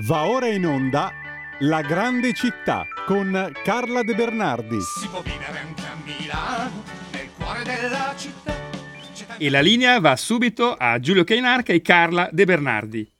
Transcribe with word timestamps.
Va 0.00 0.26
ora 0.26 0.46
in 0.48 0.66
onda 0.66 1.10
La 1.60 1.80
grande 1.80 2.34
città 2.34 2.84
con 3.06 3.50
Carla 3.64 4.02
De 4.02 4.14
Bernardi. 4.14 4.78
Si 4.78 5.08
può 5.08 5.22
vivere 5.22 5.58
anche 5.58 5.82
a 5.84 5.96
Milano, 6.04 6.82
nel 7.12 7.30
cuore 7.34 7.62
della 7.62 8.14
città. 8.14 8.54
E 9.38 9.48
la 9.48 9.60
linea 9.60 9.98
va 9.98 10.14
subito 10.16 10.74
a 10.74 11.00
Giulio 11.00 11.24
Cainarca 11.24 11.72
e 11.72 11.80
Carla 11.80 12.28
De 12.30 12.44
Bernardi. 12.44 13.15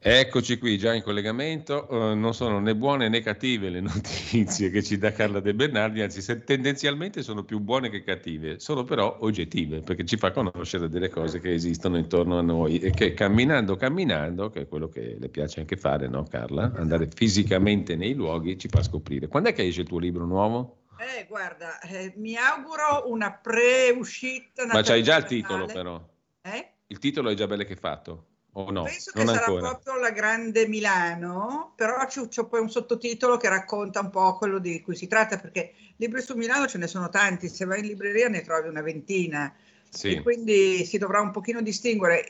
Eccoci 0.00 0.58
qui 0.58 0.78
già 0.78 0.94
in 0.94 1.02
collegamento, 1.02 1.86
uh, 1.90 2.14
non 2.14 2.32
sono 2.32 2.60
né 2.60 2.76
buone 2.76 3.08
né 3.08 3.20
cattive 3.20 3.68
le 3.68 3.80
notizie 3.82 4.70
che 4.70 4.82
ci 4.82 4.96
dà 4.96 5.10
Carla 5.10 5.40
De 5.40 5.54
Bernardi, 5.54 6.02
anzi 6.02 6.44
tendenzialmente 6.44 7.22
sono 7.22 7.42
più 7.42 7.58
buone 7.58 7.90
che 7.90 8.04
cattive, 8.04 8.60
sono 8.60 8.84
però 8.84 9.18
oggettive 9.20 9.80
perché 9.80 10.04
ci 10.04 10.16
fa 10.16 10.30
conoscere 10.30 10.88
delle 10.88 11.08
cose 11.08 11.40
che 11.40 11.52
esistono 11.52 11.98
intorno 11.98 12.38
a 12.38 12.42
noi 12.42 12.78
e 12.78 12.90
che 12.90 13.12
camminando, 13.12 13.74
camminando, 13.74 14.50
che 14.50 14.62
è 14.62 14.68
quello 14.68 14.88
che 14.88 15.16
le 15.18 15.28
piace 15.28 15.60
anche 15.60 15.76
fare, 15.76 16.06
no 16.06 16.22
Carla? 16.22 16.72
Andare 16.76 17.08
fisicamente 17.12 17.96
nei 17.96 18.14
luoghi 18.14 18.56
ci 18.56 18.68
fa 18.68 18.82
scoprire. 18.82 19.26
Quando 19.26 19.48
è 19.48 19.52
che 19.52 19.66
esce 19.66 19.80
il 19.80 19.88
tuo 19.88 19.98
libro 19.98 20.24
nuovo? 20.26 20.84
Eh, 20.98 21.26
guarda, 21.28 21.80
eh, 21.80 22.12
mi 22.16 22.36
auguro 22.36 23.10
una 23.10 23.32
pre-uscita. 23.32 24.66
Ma 24.66 24.82
c'hai 24.82 25.02
già 25.02 25.16
il 25.16 25.24
titolo 25.24 25.66
però. 25.66 26.00
Eh? 26.42 26.72
Il 26.86 26.98
titolo 26.98 27.30
è 27.30 27.34
già 27.34 27.46
bello 27.46 27.64
che 27.64 27.76
fatto. 27.76 28.26
O 28.58 28.72
no? 28.72 28.82
Penso 28.82 29.12
non 29.14 29.26
che 29.26 29.32
sarà 29.34 29.46
ancora. 29.46 29.68
proprio 29.68 30.00
la 30.00 30.10
grande 30.10 30.66
Milano, 30.66 31.74
però 31.76 32.04
c'è, 32.06 32.44
poi 32.44 32.60
un 32.60 32.68
sottotitolo 32.68 33.36
che 33.36 33.48
racconta 33.48 34.00
un 34.00 34.10
po' 34.10 34.36
quello 34.36 34.58
di 34.58 34.80
cui 34.80 34.96
si 34.96 35.06
tratta, 35.06 35.38
perché 35.38 35.74
libri 35.96 36.20
su 36.20 36.34
Milano 36.34 36.66
ce 36.66 36.78
ne 36.78 36.88
sono 36.88 37.08
tanti, 37.08 37.48
se 37.48 37.64
vai 37.66 37.78
in 37.80 37.86
libreria 37.86 38.28
ne 38.28 38.42
trovi 38.42 38.66
una 38.66 38.82
ventina, 38.82 39.54
Sì. 39.90 40.20
quindi 40.22 40.84
si 40.84 40.98
dovrà 40.98 41.20
un 41.20 41.30
pochino 41.30 41.62
distinguere. 41.62 42.26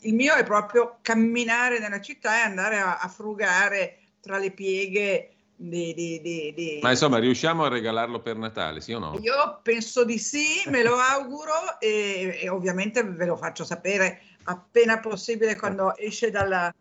Il, 0.00 0.14
mio 0.14 0.34
è 0.34 0.42
proprio 0.42 0.98
camminare 1.00 1.78
nella 1.78 2.00
città 2.00 2.38
e 2.40 2.44
andare 2.44 2.78
a, 2.78 2.98
a 2.98 3.06
frugare 3.06 3.98
tra 4.20 4.38
le 4.38 4.50
pieghe 4.50 5.30
di... 5.54 5.94
di- 5.94 6.20
di- 6.20 6.52
di- 6.56 6.78
Ma 6.82 6.90
insomma, 6.90 7.18
riusciamo 7.18 7.64
a 7.64 7.68
regalarlo 7.68 8.20
per 8.20 8.36
Natale, 8.36 8.80
sì 8.80 8.92
o 8.94 8.98
no? 8.98 9.16
Io 9.20 9.60
penso 9.62 10.04
di 10.04 10.18
sì, 10.18 10.62
me 10.66 10.82
lo 10.82 10.96
auguro 10.96 11.78
e, 11.78 12.38
e 12.42 12.48
ovviamente 12.48 13.04
ve 13.04 13.26
lo 13.26 13.36
faccio 13.36 13.64
sapere 13.64 14.22
appena 14.48 14.98
possibile 14.98 15.56
quando 15.56 15.96
esce 15.96 16.30
dalla 16.30 16.74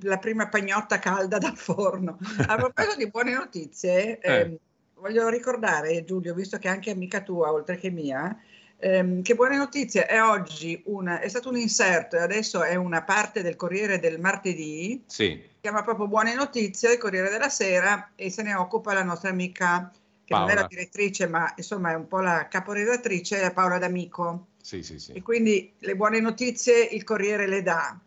la 0.00 0.16
prima 0.16 0.48
pagnotta 0.48 0.98
calda 0.98 1.36
dal 1.38 1.56
forno. 1.56 2.18
A 2.48 2.56
proposito 2.56 2.96
di 2.96 3.10
buone 3.10 3.34
notizie, 3.34 4.18
Eh. 4.20 4.40
ehm, 4.40 4.56
voglio 4.94 5.28
ricordare 5.28 6.02
Giulio, 6.04 6.32
visto 6.34 6.56
che 6.58 6.68
è 6.68 6.70
anche 6.70 6.90
amica 6.90 7.20
tua 7.20 7.52
oltre 7.52 7.76
che 7.76 7.90
mia, 7.90 8.34
ehm, 8.78 9.20
che 9.20 9.34
buone 9.34 9.58
notizie 9.58 10.06
è 10.06 10.22
oggi 10.22 10.80
una, 10.86 11.20
è 11.20 11.28
stato 11.28 11.50
un 11.50 11.56
inserto 11.58 12.16
e 12.16 12.20
adesso 12.20 12.62
è 12.62 12.74
una 12.74 13.02
parte 13.02 13.42
del 13.42 13.56
Corriere 13.56 13.98
del 13.98 14.18
martedì, 14.18 15.02
Sì, 15.06 15.38
si 15.42 15.58
chiama 15.60 15.82
proprio 15.82 16.08
Buone 16.08 16.34
Notizie, 16.34 16.92
il 16.92 16.98
Corriere 16.98 17.28
della 17.28 17.50
Sera 17.50 18.12
e 18.16 18.30
se 18.30 18.42
ne 18.42 18.54
occupa 18.54 18.94
la 18.94 19.02
nostra 19.04 19.28
amica 19.28 19.92
che 20.24 20.34
non 20.34 20.44
è 20.44 20.46
Paola. 20.46 20.60
la 20.62 20.66
direttrice 20.68 21.26
ma 21.26 21.52
insomma 21.54 21.90
è 21.90 21.94
un 21.94 22.08
po' 22.08 22.20
la 22.20 22.48
caporedattrice, 22.48 23.50
Paola 23.52 23.76
D'Amico. 23.78 24.46
Sì, 24.62 24.82
sì, 24.82 24.98
sì. 24.98 25.12
E 25.12 25.22
quindi 25.22 25.72
le 25.80 25.96
buone 25.96 26.20
notizie 26.20 26.84
il 26.84 27.04
Corriere 27.04 27.46
le 27.46 27.62
dà. 27.62 27.98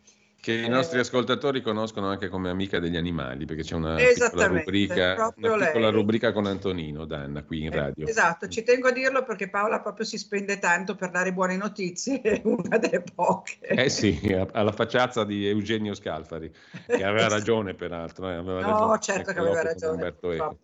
Che 0.45 0.53
i 0.53 0.69
nostri 0.69 0.99
ascoltatori 0.99 1.61
conoscono 1.63 2.07
anche 2.07 2.29
come 2.29 2.51
amica 2.51 2.79
degli 2.79 2.97
animali, 2.97 3.45
perché 3.45 3.63
c'è 3.63 3.73
una 3.73 3.95
piccola 3.95 4.45
rubrica, 4.45 5.33
una 5.37 5.57
piccola 5.57 5.89
rubrica 5.89 6.31
con 6.31 6.45
Antonino 6.45 7.05
Danna 7.05 7.43
qui 7.43 7.63
in 7.63 7.73
Eh, 7.73 7.77
radio. 7.77 8.05
esatto, 8.05 8.47
ci 8.47 8.61
tengo 8.61 8.89
a 8.89 8.91
dirlo 8.91 9.23
perché 9.23 9.49
Paola 9.49 9.79
proprio 9.81 10.05
si 10.05 10.19
spende 10.19 10.59
tanto 10.59 10.93
per 10.95 11.09
dare 11.09 11.33
buone 11.33 11.57
notizie, 11.57 12.21
è 12.21 12.41
una 12.43 12.77
delle 12.77 13.01
poche. 13.01 13.57
Eh 13.67 13.89
sì, 13.89 14.19
alla 14.51 14.71
facciazza 14.71 15.23
di 15.23 15.47
Eugenio 15.47 15.95
Scalfari, 15.95 16.53
che 16.85 17.03
aveva 17.03 17.27
ragione 17.27 17.73
peraltro. 17.73 18.29
eh, 18.29 18.35
aveva 18.35 18.61
No, 18.61 18.69
ragione, 18.71 18.99
certo 19.01 19.23
che 19.23 19.29
Ecco, 19.31 19.39
aveva 19.39 19.63
dopo 19.63 19.79
con 19.79 19.99
ragione. 19.99 20.55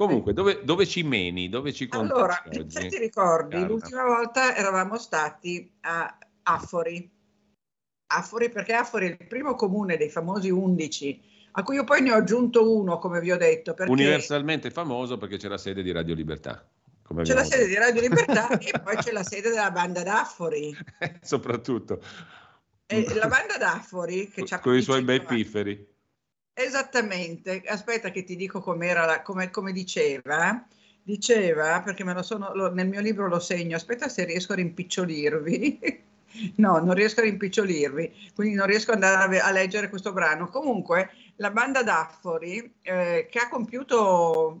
Comunque, 0.00 0.32
dove, 0.32 0.64
dove 0.64 0.86
ci 0.86 1.02
meni? 1.02 1.50
Dove 1.50 1.74
ci 1.74 1.86
Allora, 1.90 2.42
oggi? 2.46 2.70
se 2.70 2.86
ti 2.86 2.96
ricordi, 2.96 3.50
Carla? 3.50 3.66
l'ultima 3.66 4.04
volta 4.04 4.56
eravamo 4.56 4.96
stati 4.96 5.70
a 5.80 6.16
Affori. 6.44 7.10
Affori 8.06 8.48
perché 8.48 8.72
Affori 8.72 9.08
è 9.08 9.10
il 9.10 9.26
primo 9.28 9.54
comune 9.54 9.98
dei 9.98 10.08
famosi 10.08 10.48
11, 10.48 11.20
a 11.52 11.62
cui 11.62 11.74
io 11.74 11.84
poi 11.84 12.00
ne 12.00 12.12
ho 12.12 12.16
aggiunto 12.16 12.74
uno, 12.74 12.96
come 12.96 13.20
vi 13.20 13.30
ho 13.30 13.36
detto, 13.36 13.74
perché 13.74 13.92
Universalmente 13.92 14.70
famoso 14.70 15.18
perché 15.18 15.36
c'è 15.36 15.48
la 15.48 15.58
sede 15.58 15.82
di 15.82 15.92
Radio 15.92 16.14
Libertà. 16.14 16.66
c'è 17.22 17.34
la 17.34 17.44
abbiamo 17.44 17.44
sede 17.44 17.66
di 17.66 17.74
Radio 17.74 18.00
Libertà 18.00 18.48
e 18.58 18.80
poi 18.82 18.96
c'è 18.96 19.12
la 19.12 19.22
sede 19.22 19.50
della 19.50 19.70
banda 19.70 20.02
d'Affori. 20.02 20.74
detto. 20.98 21.18
Soprattutto. 21.20 22.02
E 22.86 23.14
la 23.16 23.28
banda 23.28 23.58
d'Affori 23.58 24.30
che 24.30 24.46
con 24.62 24.74
i 24.74 24.80
suoi 24.80 25.02
bei 25.02 25.18
25 25.18 25.36
pifferi. 25.36 25.89
Esattamente, 26.62 27.62
aspetta 27.66 28.10
che 28.10 28.24
ti 28.24 28.36
dico 28.36 28.60
com'era 28.60 29.04
la- 29.06 29.22
come, 29.22 29.50
come 29.50 29.72
diceva. 29.72 30.64
Diceva, 31.02 31.80
perché 31.82 32.04
me 32.04 32.12
lo 32.14 32.22
sono, 32.22 32.54
lo- 32.54 32.72
nel 32.72 32.88
mio 32.88 33.00
libro 33.00 33.26
lo 33.28 33.38
segno, 33.40 33.76
aspetta 33.76 34.08
se 34.08 34.24
riesco 34.24 34.52
a 34.52 34.56
rimpicciolirvi. 34.56 35.78
No, 36.58 36.78
non 36.78 36.94
riesco 36.94 37.18
a 37.20 37.24
rimpicciolirvi, 37.24 38.30
quindi 38.36 38.54
non 38.54 38.66
riesco 38.68 38.92
ad 38.92 39.02
andare 39.02 39.40
a, 39.40 39.46
a 39.48 39.50
leggere 39.50 39.88
questo 39.88 40.12
brano. 40.12 40.48
Comunque, 40.48 41.10
la 41.36 41.50
banda 41.50 41.82
d'Affori, 41.82 42.72
eh, 42.82 43.26
che 43.28 43.38
ha 43.40 43.48
compiuto 43.48 44.60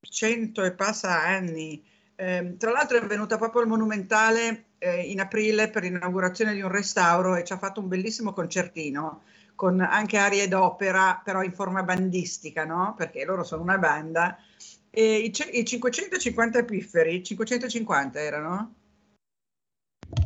cento 0.00 0.62
e 0.62 0.72
passa 0.72 1.20
anni, 1.22 1.82
ehm, 2.16 2.56
tra 2.56 2.70
l'altro 2.70 2.98
è 2.98 3.06
venuta 3.06 3.36
proprio 3.38 3.62
al 3.62 3.68
Monumentale 3.68 4.64
eh, 4.78 5.02
in 5.10 5.20
aprile 5.20 5.68
per 5.70 5.82
l'inaugurazione 5.82 6.54
di 6.54 6.60
un 6.62 6.70
restauro 6.70 7.34
e 7.36 7.44
ci 7.44 7.52
ha 7.52 7.58
fatto 7.58 7.80
un 7.80 7.88
bellissimo 7.88 8.32
concertino 8.32 9.22
con 9.56 9.80
anche 9.80 10.18
arie 10.18 10.46
d'opera, 10.46 11.20
però 11.24 11.42
in 11.42 11.52
forma 11.52 11.82
bandistica, 11.82 12.64
no? 12.64 12.94
Perché 12.96 13.24
loro 13.24 13.42
sono 13.42 13.62
una 13.62 13.78
banda. 13.78 14.38
E 14.90 15.18
i, 15.18 15.34
i 15.52 15.64
550 15.64 16.62
pifferi, 16.62 17.24
550 17.24 18.20
erano? 18.20 18.74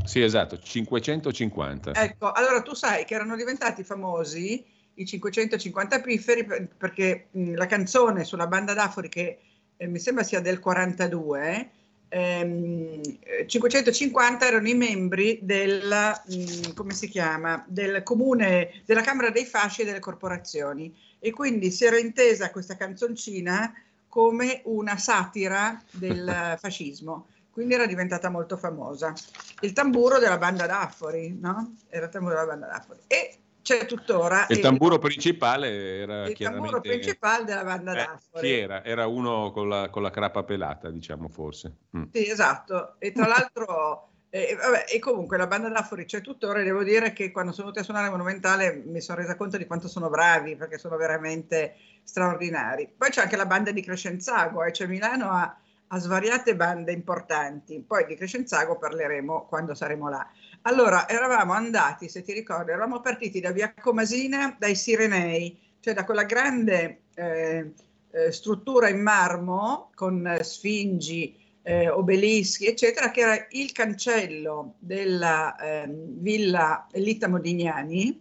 Sì, 0.04 0.20
esatto, 0.20 0.58
550. 0.58 1.92
Ecco, 1.92 2.30
allora 2.32 2.60
tu 2.60 2.74
sai 2.74 3.04
che 3.04 3.14
erano 3.14 3.36
diventati 3.36 3.84
famosi 3.84 4.64
i 4.94 5.06
550 5.06 6.00
pifferi 6.00 6.44
per- 6.44 6.68
perché 6.76 7.28
la 7.32 7.66
canzone 7.66 8.24
sulla 8.24 8.46
banda 8.46 8.74
d'Afori, 8.74 9.08
che 9.08 9.38
eh, 9.76 9.86
mi 9.86 9.98
sembra 9.98 10.24
sia 10.24 10.40
del 10.40 10.58
42, 10.58 11.70
ehm, 12.10 13.00
eh, 13.20 13.46
550 13.46 14.46
erano 14.46 14.68
i 14.68 14.74
membri 14.74 15.38
del, 15.42 15.88
mh, 16.26 16.74
come 16.74 16.92
si 16.92 17.08
chiama, 17.08 17.64
del 17.66 18.02
comune, 18.02 18.82
della 18.84 19.00
Camera 19.00 19.30
dei 19.30 19.46
Fasci 19.46 19.82
e 19.82 19.84
delle 19.84 20.00
corporazioni 20.00 20.94
e 21.18 21.30
quindi 21.30 21.70
si 21.70 21.84
era 21.84 21.98
intesa 21.98 22.50
questa 22.50 22.76
canzoncina 22.76 23.72
come 24.08 24.60
una 24.64 24.98
satira 24.98 25.80
del 25.92 26.56
fascismo. 26.58 27.28
Quindi 27.50 27.74
era 27.74 27.86
diventata 27.86 28.30
molto 28.30 28.56
famosa. 28.56 29.12
Il 29.60 29.72
tamburo 29.72 30.18
della 30.18 30.38
banda 30.38 30.66
d'Affori, 30.66 31.36
no? 31.38 31.76
Era 31.88 32.06
il 32.06 32.10
tamburo 32.10 32.34
della 32.34 32.46
banda 32.46 32.66
d'Affori. 32.66 33.00
E 33.06 33.39
c'è 33.62 33.86
tuttora 33.86 34.46
Il 34.48 34.60
tamburo 34.60 34.98
principale 34.98 36.00
era 36.00 36.26
il 36.26 36.34
chiaramente... 36.34 36.44
tamburo 36.70 36.80
principale 36.80 37.44
della 37.44 37.64
banda 37.64 37.92
Eh, 37.92 37.96
d'Affori. 37.96 38.46
chi 38.46 38.52
era? 38.52 38.84
Era 38.84 39.06
uno 39.06 39.50
con 39.52 39.68
la, 39.68 39.88
con 39.90 40.02
la 40.02 40.10
crapa 40.10 40.42
pelata, 40.42 40.90
diciamo 40.90 41.28
forse. 41.28 41.76
Mm. 41.96 42.04
Sì, 42.12 42.30
esatto. 42.30 42.94
E 42.98 43.12
tra 43.12 43.26
l'altro, 43.26 44.08
eh, 44.30 44.56
vabbè, 44.60 44.86
e 44.88 44.98
comunque 44.98 45.36
la 45.36 45.46
banda 45.46 45.68
d'Affori 45.68 46.04
c'è 46.04 46.20
tuttora. 46.20 46.60
e 46.60 46.64
Devo 46.64 46.82
dire 46.82 47.12
che 47.12 47.30
quando 47.30 47.52
sono 47.52 47.64
venuti 47.68 47.80
a 47.82 47.84
suonare 47.84 48.10
Monumentale 48.10 48.82
mi 48.86 49.00
sono 49.00 49.18
resa 49.20 49.36
conto 49.36 49.56
di 49.56 49.66
quanto 49.66 49.88
sono 49.88 50.08
bravi, 50.08 50.56
perché 50.56 50.78
sono 50.78 50.96
veramente 50.96 51.76
straordinari. 52.02 52.92
Poi 52.96 53.10
c'è 53.10 53.22
anche 53.22 53.36
la 53.36 53.46
banda 53.46 53.70
di 53.70 53.82
Crescenzago, 53.82 54.64
eh, 54.64 54.72
cioè 54.72 54.86
Milano 54.86 55.30
ha, 55.30 55.59
ha 55.92 55.98
svariate 55.98 56.54
bande 56.54 56.92
importanti. 56.92 57.82
Poi 57.86 58.06
di 58.06 58.14
Crescenzago 58.14 58.78
parleremo 58.78 59.46
quando 59.46 59.74
saremo 59.74 60.08
là. 60.08 60.26
Allora, 60.62 61.08
eravamo 61.08 61.52
andati, 61.52 62.08
se 62.08 62.22
ti 62.22 62.32
ricordi, 62.32 62.70
eravamo 62.70 63.00
partiti 63.00 63.40
da 63.40 63.50
Via 63.50 63.74
Comasina, 63.74 64.54
dai 64.58 64.76
Sirenei, 64.76 65.58
cioè 65.80 65.94
da 65.94 66.04
quella 66.04 66.24
grande 66.24 67.02
eh, 67.14 67.72
eh, 68.12 68.32
struttura 68.32 68.88
in 68.88 69.02
marmo 69.02 69.90
con 69.94 70.24
eh, 70.26 70.44
sfingi, 70.44 71.36
eh, 71.62 71.88
obelischi, 71.88 72.66
eccetera, 72.66 73.10
che 73.10 73.20
era 73.20 73.46
il 73.50 73.72
cancello 73.72 74.76
della 74.78 75.56
ehm, 75.56 76.20
villa 76.20 76.86
Elita 76.92 77.26
Modignani, 77.26 78.20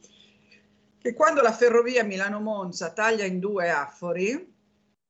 che 0.97 1.13
quando 1.13 1.41
la 1.41 1.53
ferrovia 1.53 2.03
Milano-Monza 2.03 2.91
taglia 2.93 3.25
in 3.25 3.39
due 3.39 3.69
affori, 3.69 4.53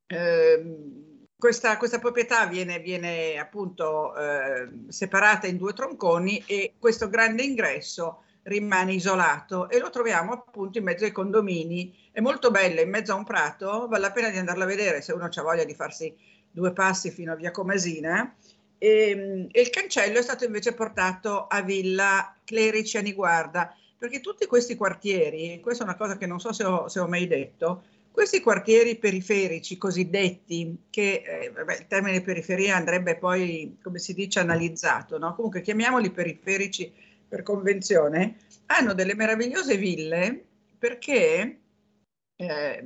ehm, 0.07 1.08
questa, 1.39 1.77
questa 1.77 1.99
proprietà 1.99 2.45
viene, 2.47 2.79
viene 2.79 3.39
appunto 3.39 4.13
eh, 4.13 4.67
separata 4.89 5.47
in 5.47 5.55
due 5.55 5.71
tronconi 5.71 6.43
e 6.45 6.73
questo 6.77 7.07
grande 7.07 7.43
ingresso 7.43 8.23
rimane 8.43 8.93
isolato 8.93 9.69
e 9.69 9.79
lo 9.79 9.89
troviamo 9.89 10.33
appunto 10.33 10.77
in 10.77 10.83
mezzo 10.83 11.05
ai 11.05 11.13
condomini. 11.13 11.95
È 12.11 12.19
molto 12.19 12.51
bello, 12.51 12.81
in 12.81 12.89
mezzo 12.89 13.13
a 13.13 13.15
un 13.15 13.23
prato, 13.23 13.87
vale 13.87 14.01
la 14.01 14.11
pena 14.11 14.29
di 14.29 14.37
andarla 14.37 14.65
a 14.65 14.67
vedere 14.67 15.01
se 15.01 15.13
uno 15.13 15.29
ha 15.33 15.41
voglia 15.41 15.63
di 15.63 15.73
farsi 15.73 16.13
due 16.51 16.73
passi 16.73 17.09
fino 17.09 17.31
a 17.31 17.35
via 17.35 17.51
Comasina. 17.51 18.35
E, 18.77 19.47
e 19.49 19.61
il 19.61 19.69
cancello 19.69 20.19
è 20.19 20.21
stato 20.21 20.43
invece 20.43 20.73
portato 20.73 21.47
a 21.47 21.61
Villa 21.61 22.35
Clerici 22.43 22.97
a 22.97 23.01
Niguarda, 23.01 23.73
perché 23.97 24.19
tutti 24.19 24.45
questi 24.45 24.75
quartieri, 24.75 25.61
questa 25.61 25.83
è 25.83 25.87
una 25.87 25.95
cosa 25.95 26.17
che 26.17 26.25
non 26.25 26.41
so 26.41 26.51
se 26.51 26.65
ho, 26.65 26.89
se 26.89 26.99
ho 26.99 27.07
mai 27.07 27.27
detto, 27.27 27.83
Questi 28.19 28.41
quartieri 28.41 28.97
periferici 28.97 29.77
cosiddetti, 29.77 30.87
che 30.89 31.23
eh, 31.25 31.51
vabbè, 31.51 31.77
il 31.77 31.87
termine 31.87 32.19
periferia 32.19 32.75
andrebbe 32.75 33.15
poi, 33.15 33.77
come 33.81 33.97
si 33.97 34.13
dice, 34.13 34.41
analizzato, 34.41 35.17
no? 35.17 35.33
comunque 35.35 35.61
chiamiamoli 35.61 36.11
periferici 36.11 36.91
per 37.25 37.43
convenzione, 37.43 38.39
hanno 38.65 38.93
delle 38.93 39.15
meravigliose 39.15 39.77
ville 39.77 40.43
perché 40.77 41.59
eh, 42.35 42.85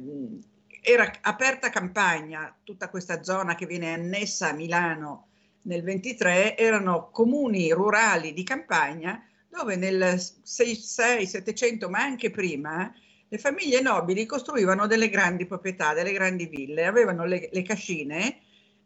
era 0.82 1.12
aperta 1.22 1.72
campagna, 1.72 2.56
tutta 2.64 2.90
questa 2.90 3.24
zona 3.24 3.56
che 3.56 3.66
viene 3.66 3.92
annessa 3.92 4.50
a 4.50 4.54
Milano 4.54 5.30
nel 5.64 5.82
23, 5.82 6.56
erano 6.56 7.10
comuni 7.10 7.72
rurali 7.72 8.34
di 8.34 8.44
campagna 8.44 9.20
dove 9.50 9.78
nel 9.78 10.00
600-700, 10.00 11.90
ma 11.90 12.04
anche 12.04 12.30
prima, 12.30 12.94
le 13.34 13.40
famiglie 13.40 13.82
nobili 13.82 14.28
costruivano 14.28 14.86
delle 14.86 15.10
grandi 15.10 15.48
proprietà, 15.48 15.96
delle 15.96 16.12
grandi 16.12 16.46
ville, 16.46 16.86
avevano 16.86 17.26
le, 17.26 17.50
le 17.52 17.64
cascine 17.64 18.42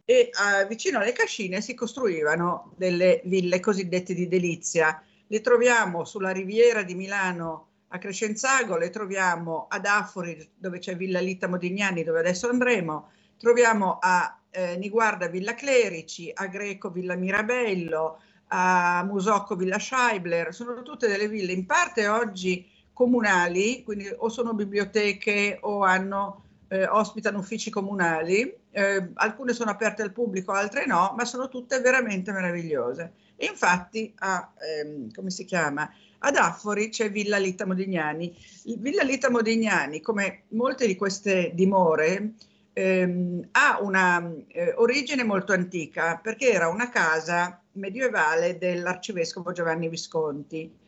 e 0.05 0.29
uh, 0.31 0.65
vicino 0.67 0.99
alle 0.99 1.11
cascine 1.11 1.59
si 1.59 1.73
costruivano 1.73 2.71
delle 2.77 3.19
ville 3.25 3.59
cosiddette 3.59 4.13
di 4.13 4.29
delizia. 4.29 5.03
Le 5.27 5.41
troviamo 5.41 6.05
sulla 6.05 6.31
riviera 6.31 6.83
di 6.83 6.95
Milano 6.95 7.67
a 7.89 7.97
Crescenzago, 7.97 8.77
le 8.77 8.89
troviamo 8.89 9.65
ad 9.67 9.85
Afori 9.85 10.49
dove 10.55 10.79
c'è 10.79 10.95
Villa 10.95 11.19
Litta 11.19 11.49
Modignani 11.49 12.05
dove 12.05 12.19
adesso 12.19 12.47
andremo, 12.47 13.09
troviamo 13.37 13.97
a 13.99 14.39
eh, 14.49 14.77
Niguarda 14.77 15.27
Villa 15.27 15.55
Clerici, 15.55 16.31
a 16.33 16.47
Greco 16.47 16.89
Villa 16.89 17.15
Mirabello, 17.15 18.21
a 18.47 19.03
Musocco 19.03 19.57
Villa 19.57 19.77
Scheibler, 19.77 20.53
sono 20.53 20.81
tutte 20.83 21.09
delle 21.09 21.27
ville. 21.27 21.51
In 21.51 21.65
parte 21.65 22.07
oggi 22.07 22.75
comunali, 22.97 23.83
quindi 23.83 24.11
o 24.17 24.27
sono 24.27 24.55
biblioteche 24.55 25.59
o 25.61 25.83
hanno, 25.83 26.45
eh, 26.67 26.87
ospitano 26.87 27.37
uffici 27.37 27.69
comunali, 27.69 28.51
eh, 28.71 29.11
alcune 29.13 29.53
sono 29.53 29.69
aperte 29.69 30.01
al 30.01 30.11
pubblico, 30.11 30.51
altre 30.51 30.87
no, 30.87 31.13
ma 31.15 31.23
sono 31.23 31.47
tutte 31.47 31.79
veramente 31.79 32.31
meravigliose. 32.31 33.13
E 33.35 33.45
infatti, 33.45 34.11
a, 34.17 34.51
ehm, 34.59 35.13
come 35.13 35.29
si 35.29 35.45
chiama? 35.45 35.87
Ad 36.17 36.37
Affori 36.37 36.89
c'è 36.89 37.11
Villa 37.11 37.37
Lita 37.37 37.67
Modignani. 37.67 38.35
Villa 38.79 39.03
Lita 39.03 39.29
Modignani, 39.29 40.01
come 40.01 40.45
molte 40.49 40.87
di 40.87 40.95
queste 40.95 41.51
dimore, 41.53 42.33
ehm, 42.73 43.49
ha 43.51 43.77
una 43.79 44.33
eh, 44.47 44.73
origine 44.75 45.23
molto 45.23 45.53
antica 45.53 46.17
perché 46.17 46.49
era 46.49 46.67
una 46.67 46.89
casa 46.89 47.61
medievale 47.73 48.57
dell'arcivescovo 48.57 49.51
Giovanni 49.51 49.87
Visconti. 49.87 50.85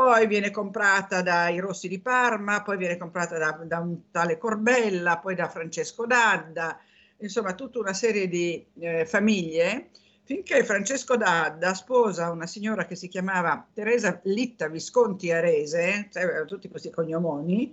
Poi 0.00 0.26
viene 0.26 0.50
comprata 0.50 1.20
dai 1.20 1.58
Rossi 1.58 1.86
di 1.86 2.00
Parma, 2.00 2.62
poi 2.62 2.78
viene 2.78 2.96
comprata 2.96 3.36
da, 3.36 3.50
da 3.66 3.80
un 3.80 4.10
tale 4.10 4.38
Corbella, 4.38 5.18
poi 5.18 5.34
da 5.34 5.46
Francesco 5.50 6.06
Dadda, 6.06 6.80
insomma 7.18 7.52
tutta 7.52 7.80
una 7.80 7.92
serie 7.92 8.26
di 8.26 8.64
eh, 8.78 9.04
famiglie. 9.04 9.90
Finché 10.24 10.64
Francesco 10.64 11.18
D'Adda 11.18 11.74
sposa 11.74 12.30
una 12.30 12.46
signora 12.46 12.86
che 12.86 12.96
si 12.96 13.08
chiamava 13.08 13.68
Teresa 13.74 14.18
Litta 14.22 14.68
Visconti 14.68 15.30
Arese, 15.30 16.08
cioè 16.10 16.46
tutti 16.46 16.70
questi 16.70 16.88
cognomoni, 16.88 17.70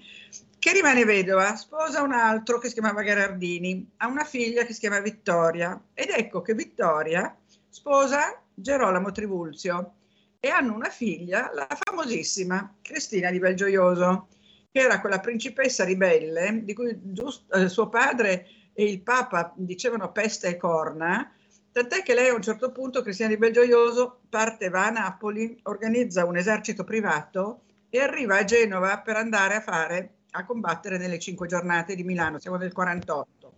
che 0.60 0.74
rimane 0.74 1.06
vedova, 1.06 1.56
sposa 1.56 2.02
un 2.02 2.12
altro 2.12 2.60
che 2.60 2.68
si 2.68 2.74
chiamava 2.74 3.04
Gherardini, 3.04 3.92
ha 3.98 4.08
una 4.08 4.26
figlia 4.26 4.66
che 4.66 4.74
si 4.74 4.82
chiama 4.82 5.00
Vittoria. 5.00 5.82
Ed 5.94 6.10
ecco 6.10 6.42
che 6.42 6.54
Vittoria 6.54 7.34
sposa 7.70 8.38
Gerolamo 8.54 9.14
Trivulzio 9.14 9.94
e 10.40 10.50
hanno 10.50 10.74
una 10.74 10.90
figlia, 10.90 11.52
la 11.54 11.68
famosissima 11.70 12.76
Cristina 12.82 13.32
di 13.32 13.40
Belgioioso, 13.40 14.28
che 14.72 14.80
era 14.80 15.00
quella 15.00 15.20
principessa 15.20 15.84
ribelle 15.84 16.62
di 16.64 16.74
cui 16.74 16.98
giusto, 17.02 17.54
eh, 17.56 17.70
suo 17.70 17.90
padre 17.90 18.48
e 18.74 18.84
il 18.86 19.02
Papa 19.02 19.54
dicevano 19.56 20.12
peste 20.12 20.50
e 20.50 20.58
corna, 20.58 21.32
Tant'è 21.78 22.02
che 22.02 22.16
lei 22.16 22.30
a 22.30 22.34
un 22.34 22.42
certo 22.42 22.72
punto, 22.72 23.04
Cristina 23.04 23.30
di 23.30 23.38
Belgioioso, 23.38 24.22
parte, 24.30 24.70
va 24.70 24.88
a 24.88 24.90
Napoli, 24.90 25.60
organizza 25.66 26.26
un 26.26 26.36
esercito 26.36 26.84
privato 26.84 27.62
e 27.92 28.00
arriva 28.00 28.36
a 28.36 28.44
Genova 28.44 29.00
per 29.02 29.16
andare 29.16 29.58
a 29.58 29.62
fare, 29.62 30.14
a 30.32 30.44
combattere 30.44 30.98
nelle 30.98 31.20
cinque 31.20 31.46
giornate 31.46 31.94
di 31.94 32.04
Milano, 32.04 32.40
siamo 32.40 32.58
nel 32.58 32.74
48. 32.74 33.54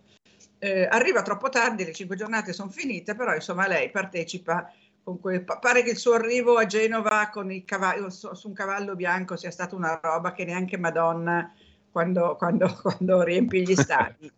Eh, 0.58 0.84
arriva 0.84 1.22
troppo 1.22 1.48
tardi, 1.48 1.82
le 1.82 1.94
cinque 1.94 2.14
giornate 2.14 2.52
sono 2.52 2.68
finite, 2.68 3.14
però 3.14 3.34
insomma 3.34 3.66
lei 3.66 3.90
partecipa 3.90 4.70
con 5.02 5.20
quel, 5.20 5.42
pare 5.42 5.82
che 5.82 5.90
il 5.90 5.96
suo 5.96 6.14
arrivo 6.14 6.56
a 6.56 6.66
Genova 6.66 7.30
cavallo, 7.64 8.10
su, 8.10 8.32
su 8.34 8.48
un 8.48 8.54
cavallo 8.54 8.94
bianco 8.94 9.36
sia 9.36 9.50
stata 9.50 9.74
una 9.74 9.98
roba 10.02 10.32
che 10.32 10.44
neanche 10.44 10.76
Madonna 10.76 11.52
quando, 11.90 12.36
quando, 12.36 12.72
quando 12.80 13.22
riempì 13.22 13.62
gli 13.62 13.74
stadi. 13.74 14.30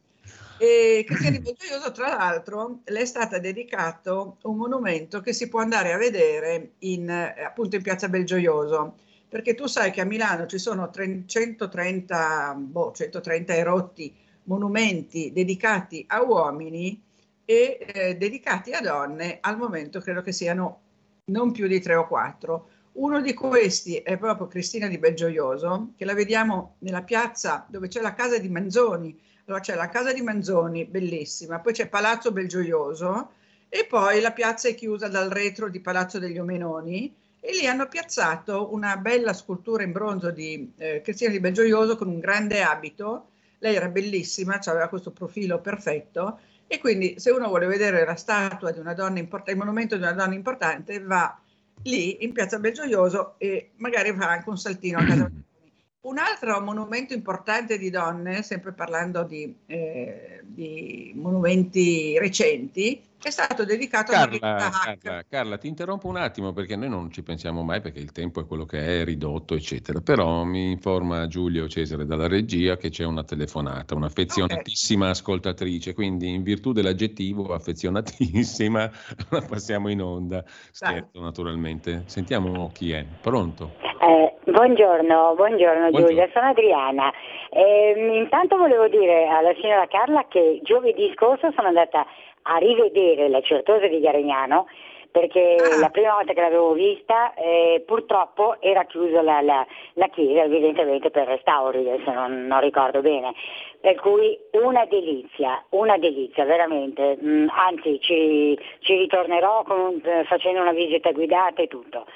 E 0.58 1.02
Cristiani 1.04 1.40
Belgioioso, 1.40 1.90
tra 1.90 2.08
l'altro, 2.08 2.80
le 2.84 3.00
è 3.00 3.04
stato 3.04 3.38
dedicato 3.40 4.36
un 4.42 4.56
monumento 4.56 5.20
che 5.20 5.32
si 5.32 5.48
può 5.48 5.58
andare 5.58 5.92
a 5.92 5.96
vedere 5.98 6.74
in, 6.80 7.10
appunto 7.10 7.74
in 7.74 7.82
piazza 7.82 8.08
Belgioioso, 8.08 8.94
perché 9.28 9.54
tu 9.54 9.66
sai 9.66 9.90
che 9.90 10.02
a 10.02 10.04
Milano 10.04 10.46
ci 10.46 10.58
sono 10.58 10.88
130, 11.26 12.54
boh, 12.56 12.92
130 12.92 13.54
erotti 13.56 14.14
monumenti 14.44 15.32
dedicati 15.32 16.04
a 16.06 16.22
uomini 16.22 17.10
e 17.52 17.78
eh, 17.92 18.16
dedicati 18.16 18.72
a 18.72 18.80
donne, 18.80 19.36
al 19.42 19.58
momento 19.58 20.00
credo 20.00 20.22
che 20.22 20.32
siano 20.32 20.80
non 21.26 21.52
più 21.52 21.66
di 21.66 21.80
tre 21.80 21.94
o 21.96 22.06
quattro. 22.06 22.68
Uno 22.92 23.20
di 23.20 23.34
questi 23.34 23.96
è 23.96 24.16
proprio 24.16 24.46
Cristina 24.46 24.86
di 24.86 24.96
Belgioioso, 24.96 25.92
che 25.96 26.06
la 26.06 26.14
vediamo 26.14 26.76
nella 26.78 27.02
piazza 27.02 27.66
dove 27.68 27.88
c'è 27.88 28.00
la 28.00 28.14
casa 28.14 28.38
di 28.38 28.48
Manzoni, 28.48 29.18
allora 29.44 29.62
c'è 29.62 29.74
la 29.74 29.88
casa 29.88 30.14
di 30.14 30.22
Manzoni, 30.22 30.86
bellissima, 30.86 31.60
poi 31.60 31.74
c'è 31.74 31.88
Palazzo 31.88 32.32
Belgioioso 32.32 33.32
e 33.68 33.86
poi 33.86 34.20
la 34.20 34.32
piazza 34.32 34.68
è 34.68 34.74
chiusa 34.74 35.08
dal 35.08 35.28
retro 35.28 35.68
di 35.68 35.80
Palazzo 35.80 36.18
degli 36.18 36.38
Omenoni 36.38 37.14
e 37.38 37.52
lì 37.52 37.66
hanno 37.66 37.86
piazzato 37.86 38.72
una 38.72 38.96
bella 38.96 39.34
scultura 39.34 39.82
in 39.82 39.92
bronzo 39.92 40.30
di 40.30 40.72
eh, 40.76 41.02
Cristina 41.02 41.30
di 41.30 41.40
Belgioioso 41.40 41.96
con 41.96 42.08
un 42.08 42.18
grande 42.18 42.62
abito. 42.62 43.28
Lei 43.58 43.74
era 43.74 43.88
bellissima, 43.88 44.58
aveva 44.64 44.88
questo 44.88 45.10
profilo 45.10 45.60
perfetto 45.60 46.38
e 46.72 46.78
quindi 46.78 47.20
se 47.20 47.30
uno 47.30 47.48
vuole 47.48 47.66
vedere 47.66 48.02
la 48.02 48.14
statua 48.14 48.70
di 48.70 48.78
una 48.78 48.94
donna 48.94 49.18
importante, 49.18 49.50
il 49.50 49.58
monumento 49.58 49.94
di 49.94 50.00
una 50.00 50.12
donna 50.12 50.32
importante, 50.32 51.00
va 51.00 51.38
lì 51.82 52.24
in 52.24 52.32
piazza 52.32 52.58
Belgioioso 52.58 53.34
e 53.36 53.72
magari 53.76 54.14
fa 54.14 54.30
anche 54.30 54.48
un 54.48 54.56
saltino 54.56 54.98
a 54.98 55.04
casa 55.04 55.28
un 56.00 56.16
altro 56.16 56.58
monumento 56.62 57.12
importante 57.12 57.76
di 57.76 57.90
donne, 57.90 58.42
sempre 58.42 58.72
parlando 58.72 59.22
di, 59.22 59.54
eh, 59.66 60.40
di 60.44 61.12
monumenti 61.14 62.18
recenti, 62.18 63.02
è 63.28 63.30
stato 63.30 63.64
dedicato 63.64 64.12
Carla, 64.12 64.56
a 64.56 64.70
Carla, 64.70 65.24
Carla, 65.28 65.58
ti 65.58 65.68
interrompo 65.68 66.08
un 66.08 66.16
attimo 66.16 66.52
perché 66.52 66.76
noi 66.76 66.88
non 66.88 67.10
ci 67.10 67.22
pensiamo 67.22 67.62
mai 67.62 67.80
perché 67.80 67.98
il 67.98 68.12
tempo 68.12 68.40
è 68.40 68.46
quello 68.46 68.64
che 68.64 69.00
è, 69.00 69.04
ridotto, 69.04 69.54
eccetera. 69.54 70.00
Però 70.00 70.44
mi 70.44 70.70
informa 70.70 71.26
Giulio 71.26 71.68
Cesare 71.68 72.04
dalla 72.04 72.26
regia 72.26 72.76
che 72.76 72.90
c'è 72.90 73.04
una 73.04 73.24
telefonata, 73.24 73.94
un'affezionatissima 73.94 75.04
okay. 75.04 75.12
ascoltatrice, 75.12 75.94
quindi 75.94 76.32
in 76.34 76.42
virtù 76.42 76.72
dell'aggettivo 76.72 77.54
affezionatissima 77.54 78.90
la 79.30 79.44
passiamo 79.48 79.88
in 79.90 80.02
onda. 80.02 80.42
Scherzo, 80.46 81.10
Dai. 81.12 81.22
naturalmente. 81.22 82.02
Sentiamo 82.06 82.70
chi 82.72 82.92
è. 82.92 83.04
Pronto? 83.20 83.74
Eh, 84.00 84.34
buongiorno, 84.50 85.34
buongiorno, 85.36 85.90
buongiorno, 85.90 85.90
Giulia, 85.90 86.28
sono 86.32 86.48
Adriana. 86.48 87.12
Eh, 87.50 88.18
intanto 88.18 88.56
volevo 88.56 88.88
dire 88.88 89.28
alla 89.28 89.54
signora 89.60 89.86
Carla 89.86 90.26
che 90.26 90.60
giovedì 90.64 91.12
scorso 91.14 91.52
sono 91.54 91.68
andata 91.68 92.04
a 92.42 92.56
rivedere 92.56 93.28
la 93.28 93.40
Certosa 93.40 93.86
di 93.86 94.00
Garegnano 94.00 94.66
perché 95.12 95.56
ah. 95.56 95.78
la 95.78 95.90
prima 95.90 96.14
volta 96.14 96.32
che 96.32 96.40
l'avevo 96.40 96.72
vista 96.72 97.34
eh, 97.34 97.84
purtroppo 97.86 98.56
era 98.60 98.84
chiusa 98.84 99.20
la, 99.22 99.42
la, 99.42 99.64
la, 99.92 100.08
chiesa 100.08 100.42
evidentemente 100.42 101.10
per 101.10 101.28
restauri, 101.28 101.88
adesso 101.88 102.10
non, 102.10 102.46
non, 102.46 102.60
ricordo 102.60 103.02
bene, 103.02 103.34
per 103.80 103.96
cui 103.96 104.36
una 104.52 104.86
delizia, 104.86 105.62
una 105.70 105.98
delizia 105.98 106.44
veramente, 106.44 107.18
mm, 107.22 107.48
anzi 107.50 108.00
ci, 108.00 108.58
ci 108.80 108.96
ritornerò 108.96 109.62
con, 109.64 110.00
eh, 110.02 110.24
facendo 110.24 110.62
una 110.62 110.72
visita 110.72 111.12
guidata 111.12 111.60
e 111.62 111.68
tutto. 111.68 112.06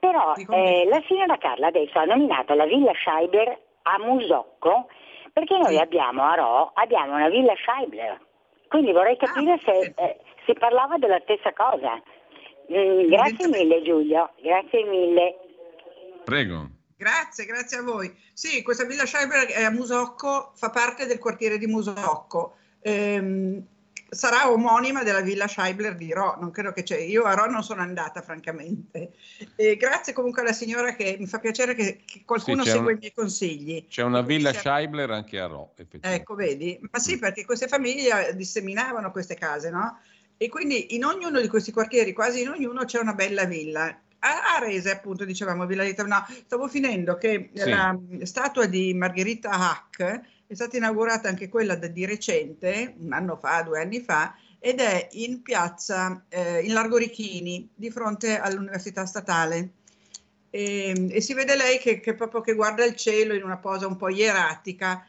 Però 0.00 0.32
eh, 0.36 0.86
la 0.88 1.02
signora 1.06 1.36
Carla 1.36 1.66
adesso 1.66 1.98
ha 1.98 2.04
nominato 2.04 2.54
la 2.54 2.64
Villa 2.64 2.92
Scheibler 2.94 3.58
a 3.82 3.98
Musocco 3.98 4.86
perché 5.32 5.56
noi 5.56 5.74
sì. 5.74 5.80
abbiamo 5.80 6.22
a 6.22 6.34
Ro 6.34 6.70
abbiamo 6.74 7.14
una 7.14 7.28
Villa 7.28 7.54
Scheibler 7.56 8.20
quindi 8.68 8.92
vorrei 8.92 9.16
ah, 9.18 9.26
capire 9.26 9.52
ah, 9.52 9.60
se 9.64 9.92
eh, 9.96 10.20
si 10.46 10.52
parlava 10.54 10.96
della 10.98 11.20
stessa 11.22 11.52
cosa. 11.52 12.00
Mm, 12.72 13.08
grazie 13.08 13.48
mille 13.48 13.82
Giulio, 13.82 14.30
grazie 14.40 14.84
mille. 14.84 15.36
Prego. 16.24 16.76
Grazie, 16.96 17.44
grazie 17.44 17.78
a 17.78 17.82
voi. 17.82 18.12
Sì, 18.32 18.62
questa 18.62 18.84
Villa 18.84 19.06
Scheiber 19.06 19.46
è 19.46 19.62
a 19.62 19.70
Musocco, 19.70 20.50
fa 20.56 20.70
parte 20.70 21.06
del 21.06 21.20
quartiere 21.20 21.56
di 21.56 21.66
Musocco. 21.66 22.56
Ehm, 22.80 23.64
sarà 24.10 24.50
omonima 24.50 25.02
della 25.02 25.20
villa 25.20 25.46
Scheibler 25.46 25.94
di 25.94 26.12
Ro, 26.12 26.36
non 26.40 26.50
credo 26.50 26.72
che 26.72 26.82
c'è, 26.82 26.98
io 26.98 27.24
a 27.24 27.34
Ro 27.34 27.50
non 27.50 27.62
sono 27.62 27.82
andata 27.82 28.22
francamente. 28.22 29.12
E 29.54 29.76
grazie 29.76 30.12
comunque 30.12 30.42
alla 30.42 30.52
signora 30.52 30.94
che 30.94 31.16
mi 31.18 31.26
fa 31.26 31.38
piacere 31.38 31.74
che, 31.74 32.00
che 32.04 32.22
qualcuno 32.24 32.64
sì, 32.64 32.70
segue 32.70 32.92
un, 32.92 32.96
i 32.96 33.00
miei 33.00 33.12
consigli. 33.12 33.86
C'è 33.88 34.02
una 34.02 34.22
villa 34.22 34.52
Scheibler 34.52 35.10
anche 35.10 35.38
a 35.38 35.46
Ro, 35.46 35.72
Ecco, 36.00 36.34
vedi? 36.34 36.78
Ma 36.90 36.98
sì, 36.98 37.18
perché 37.18 37.44
queste 37.44 37.68
famiglie 37.68 38.34
disseminavano 38.34 39.10
queste 39.10 39.34
case, 39.34 39.70
no? 39.70 40.00
E 40.36 40.48
quindi 40.48 40.94
in 40.94 41.04
ognuno 41.04 41.40
di 41.40 41.48
questi 41.48 41.72
quartieri, 41.72 42.12
quasi 42.12 42.42
in 42.42 42.48
ognuno, 42.48 42.84
c'è 42.84 43.00
una 43.00 43.14
bella 43.14 43.44
villa. 43.44 43.86
A 44.20 44.56
Arese, 44.56 44.90
appunto, 44.90 45.24
dicevamo 45.24 45.66
Villa 45.66 45.84
Lita, 45.84 46.04
no, 46.04 46.24
stavo 46.46 46.66
finendo 46.66 47.16
che 47.16 47.50
sì. 47.54 47.68
la 47.68 47.96
statua 48.22 48.66
di 48.66 48.94
Margherita 48.94 49.50
Hack 49.50 50.37
è 50.48 50.54
stata 50.54 50.78
inaugurata 50.78 51.28
anche 51.28 51.50
quella 51.50 51.74
di 51.74 52.06
recente, 52.06 52.94
un 52.98 53.12
anno 53.12 53.36
fa, 53.36 53.60
due 53.62 53.82
anni 53.82 54.00
fa, 54.00 54.34
ed 54.58 54.80
è 54.80 55.08
in 55.12 55.42
piazza, 55.42 56.24
eh, 56.30 56.60
in 56.60 56.72
Largo 56.72 56.96
Richini, 56.96 57.68
di 57.74 57.90
fronte 57.90 58.38
all'Università 58.38 59.04
Statale. 59.04 59.72
E, 60.48 61.08
e 61.10 61.20
si 61.20 61.34
vede 61.34 61.54
lei 61.54 61.78
che, 61.78 62.00
che, 62.00 62.14
proprio 62.14 62.40
che 62.40 62.54
guarda 62.54 62.82
il 62.82 62.96
cielo 62.96 63.34
in 63.34 63.44
una 63.44 63.58
posa 63.58 63.86
un 63.86 63.96
po' 63.96 64.08
ieratica. 64.08 65.06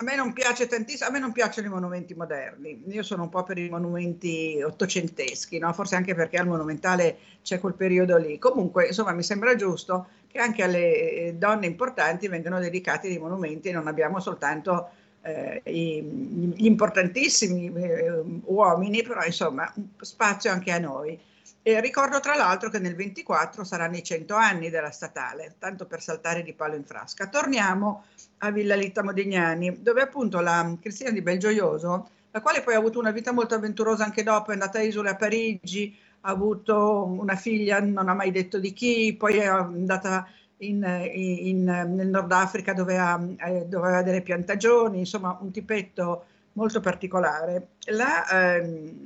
A 0.00 0.04
me 0.04 0.14
non 0.14 0.34
piace 0.34 0.66
tantissimo, 0.66 1.08
a 1.08 1.12
me 1.12 1.20
non 1.20 1.32
piacciono 1.32 1.66
i 1.66 1.70
monumenti 1.70 2.14
moderni, 2.14 2.84
io 2.86 3.02
sono 3.02 3.22
un 3.22 3.28
po' 3.30 3.42
per 3.44 3.56
i 3.56 3.70
monumenti 3.70 4.62
ottocenteschi, 4.62 5.58
no? 5.58 5.72
forse 5.72 5.96
anche 5.96 6.14
perché 6.14 6.36
al 6.36 6.46
monumentale 6.46 7.18
c'è 7.42 7.58
quel 7.58 7.74
periodo 7.74 8.18
lì. 8.18 8.38
Comunque, 8.38 8.88
insomma, 8.88 9.12
mi 9.12 9.22
sembra 9.22 9.56
giusto 9.56 10.06
che 10.30 10.38
anche 10.38 10.62
alle 10.62 11.10
eh, 11.10 11.34
donne 11.34 11.66
importanti 11.66 12.28
vengano 12.28 12.60
dedicati 12.60 13.08
dei 13.08 13.18
monumenti 13.18 13.68
e 13.68 13.72
non 13.72 13.86
abbiamo 13.86 14.20
soltanto 14.20 14.90
eh, 15.22 15.62
gli 15.64 16.66
importantissimi 16.66 17.72
eh, 17.74 18.22
uomini, 18.44 19.02
però 19.02 19.24
insomma 19.24 19.72
spazio 20.00 20.50
anche 20.50 20.70
a 20.70 20.78
noi. 20.78 21.18
E 21.62 21.80
ricordo 21.80 22.20
tra 22.20 22.34
l'altro 22.34 22.70
che 22.70 22.78
nel 22.78 22.94
24 22.94 23.64
saranno 23.64 23.96
i 23.96 24.02
100 24.02 24.34
anni 24.34 24.70
della 24.70 24.90
statale, 24.90 25.56
tanto 25.58 25.86
per 25.86 26.00
saltare 26.00 26.42
di 26.42 26.54
palo 26.54 26.76
in 26.76 26.84
frasca. 26.84 27.28
Torniamo 27.28 28.04
a 28.38 28.50
Villa 28.50 28.74
Litta 28.74 29.02
Modignani, 29.02 29.82
dove 29.82 30.00
appunto 30.00 30.40
la 30.40 30.76
Cristina 30.80 31.10
di 31.10 31.20
Belgioioso, 31.20 32.08
la 32.30 32.40
quale 32.40 32.62
poi 32.62 32.74
ha 32.74 32.78
avuto 32.78 32.98
una 32.98 33.10
vita 33.10 33.32
molto 33.32 33.54
avventurosa 33.54 34.04
anche 34.04 34.22
dopo, 34.22 34.50
è 34.50 34.54
andata 34.54 34.78
a 34.78 34.82
Isole 34.82 35.10
a 35.10 35.16
Parigi, 35.16 35.94
ha 36.28 36.30
avuto 36.30 37.04
una 37.04 37.36
figlia, 37.36 37.80
non 37.80 38.08
ha 38.10 38.14
mai 38.14 38.30
detto 38.30 38.58
di 38.58 38.74
chi, 38.74 39.16
poi 39.18 39.38
è 39.38 39.46
andata 39.46 40.28
in, 40.58 40.84
in, 41.14 41.64
nel 41.64 42.08
Nord 42.08 42.30
Africa 42.30 42.74
dove, 42.74 42.98
ha, 42.98 43.18
eh, 43.46 43.64
dove 43.64 43.86
aveva 43.86 44.02
delle 44.02 44.20
piantagioni, 44.20 44.98
insomma 44.98 45.38
un 45.40 45.50
tipetto 45.50 46.24
molto 46.52 46.80
particolare. 46.80 47.68
La, 47.86 48.56
ehm, 48.56 49.04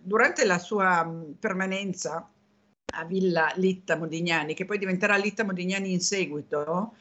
durante 0.00 0.46
la 0.46 0.58
sua 0.58 1.06
permanenza 1.38 2.26
a 2.94 3.04
Villa 3.04 3.52
Litta 3.56 3.96
Modignani, 3.96 4.54
che 4.54 4.64
poi 4.64 4.78
diventerà 4.78 5.16
Litta 5.16 5.44
Modignani 5.44 5.92
in 5.92 6.00
seguito, 6.00 6.94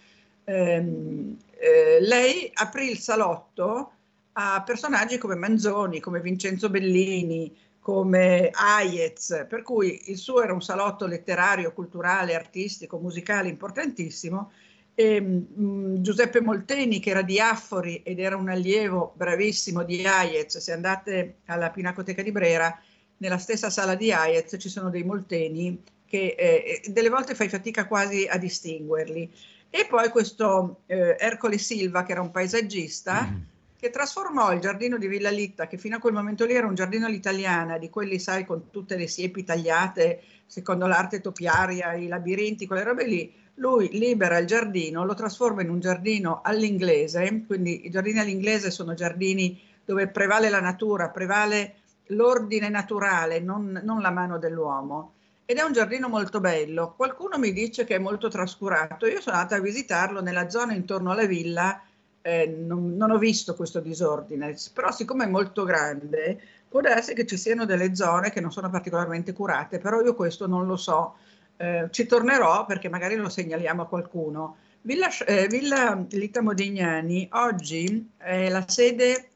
ehm, 0.43 1.37
eh, 1.57 1.99
lei 2.01 2.51
aprì 2.53 2.89
il 2.89 2.97
salotto 2.97 3.91
a 4.33 4.61
personaggi 4.65 5.17
come 5.17 5.35
Manzoni, 5.35 6.01
come 6.01 6.19
Vincenzo 6.19 6.69
Bellini, 6.69 7.53
come 7.81 8.51
Hayez, 8.53 9.47
per 9.49 9.63
cui 9.63 10.03
il 10.05 10.17
suo 10.17 10.43
era 10.43 10.53
un 10.53 10.61
salotto 10.61 11.07
letterario, 11.07 11.73
culturale, 11.73 12.35
artistico, 12.35 12.99
musicale 12.99 13.49
importantissimo. 13.49 14.51
E, 14.93 15.19
mh, 15.19 15.47
mm, 15.59 15.95
Giuseppe 15.95 16.41
Molteni, 16.41 16.99
che 16.99 17.09
era 17.09 17.23
di 17.23 17.39
Affori 17.39 18.03
ed 18.03 18.19
era 18.19 18.37
un 18.37 18.49
allievo 18.49 19.13
bravissimo 19.15 19.83
di 19.83 20.05
Hayez, 20.05 20.59
se 20.59 20.71
andate 20.71 21.37
alla 21.45 21.71
Pinacoteca 21.71 22.21
di 22.21 22.31
Brera, 22.31 22.79
nella 23.17 23.39
stessa 23.39 23.71
sala 23.71 23.95
di 23.95 24.11
Hayez 24.11 24.55
ci 24.59 24.69
sono 24.69 24.89
dei 24.89 25.03
Molteni 25.03 25.83
che 26.05 26.35
eh, 26.37 26.81
delle 26.91 27.09
volte 27.09 27.35
fai 27.35 27.49
fatica 27.49 27.87
quasi 27.87 28.27
a 28.27 28.37
distinguerli. 28.37 29.31
E 29.71 29.87
poi 29.89 30.09
questo 30.09 30.81
eh, 30.85 31.15
Ercole 31.17 31.57
Silva, 31.57 32.03
che 32.03 32.11
era 32.11 32.21
un 32.21 32.29
paesaggista, 32.29 33.23
mm 33.23 33.49
che 33.81 33.89
trasformò 33.89 34.53
il 34.53 34.59
giardino 34.59 34.99
di 34.99 35.07
Villa 35.07 35.31
Litta, 35.31 35.65
che 35.65 35.79
fino 35.79 35.95
a 35.95 35.99
quel 35.99 36.13
momento 36.13 36.45
lì 36.45 36.53
era 36.53 36.67
un 36.67 36.75
giardino 36.75 37.07
all'italiana, 37.07 37.79
di 37.79 37.89
quelli, 37.89 38.19
sai, 38.19 38.45
con 38.45 38.69
tutte 38.69 38.95
le 38.95 39.07
siepi 39.07 39.43
tagliate, 39.43 40.21
secondo 40.45 40.85
l'arte 40.85 41.19
topiaria, 41.19 41.95
i 41.95 42.05
labirinti, 42.05 42.67
quelle 42.67 42.83
robe 42.83 43.07
lì, 43.07 43.33
lui 43.55 43.89
libera 43.93 44.37
il 44.37 44.45
giardino, 44.45 45.03
lo 45.03 45.15
trasforma 45.15 45.63
in 45.63 45.71
un 45.71 45.79
giardino 45.79 46.41
all'inglese, 46.43 47.43
quindi 47.47 47.87
i 47.87 47.89
giardini 47.89 48.19
all'inglese 48.19 48.69
sono 48.69 48.93
giardini 48.93 49.59
dove 49.83 50.09
prevale 50.09 50.49
la 50.51 50.61
natura, 50.61 51.09
prevale 51.09 51.77
l'ordine 52.09 52.69
naturale, 52.69 53.39
non, 53.39 53.81
non 53.83 53.99
la 53.99 54.11
mano 54.11 54.37
dell'uomo. 54.37 55.13
Ed 55.43 55.57
è 55.57 55.63
un 55.63 55.73
giardino 55.73 56.07
molto 56.07 56.39
bello. 56.39 56.93
Qualcuno 56.95 57.39
mi 57.39 57.51
dice 57.51 57.83
che 57.83 57.95
è 57.95 57.99
molto 57.99 58.29
trascurato. 58.29 59.07
Io 59.07 59.21
sono 59.21 59.37
andata 59.37 59.55
a 59.55 59.59
visitarlo 59.59 60.21
nella 60.21 60.51
zona 60.51 60.73
intorno 60.75 61.09
alla 61.09 61.25
villa 61.25 61.81
eh, 62.21 62.47
non, 62.47 62.95
non, 62.95 63.11
ho 63.11 63.17
visto 63.17 63.55
questo 63.55 63.79
disordine, 63.79 64.55
però 64.73 64.91
siccome 64.91 65.25
è 65.25 65.27
molto 65.27 65.63
grande, 65.63 66.39
può 66.67 66.81
darsi 66.81 67.13
che 67.13 67.25
ci 67.25 67.37
siano 67.37 67.65
delle 67.65 67.95
zone 67.95 68.31
che 68.31 68.41
non 68.41 68.51
sono 68.51 68.69
particolarmente 68.69 69.33
curate, 69.33 69.79
però 69.79 70.01
io 70.01 70.15
questo 70.15 70.47
non 70.47 70.65
lo 70.65 70.77
so. 70.77 71.15
Eh, 71.57 71.87
ci 71.91 72.05
tornerò 72.05 72.65
perché 72.65 72.89
magari 72.89 73.15
lo 73.15 73.29
segnaliamo 73.29 73.83
a 73.83 73.87
qualcuno. 73.87 74.57
Villa, 74.83 75.09
eh, 75.25 75.47
Villa 75.47 76.03
Lita 76.09 76.41
Modignani 76.41 77.27
oggi 77.33 78.11
è 78.17 78.49
la 78.49 78.65
sede 78.67 79.29